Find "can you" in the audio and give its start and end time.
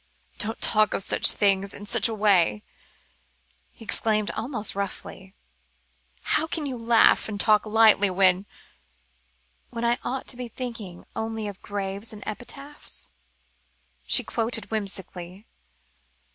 6.47-6.75